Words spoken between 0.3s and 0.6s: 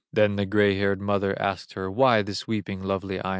the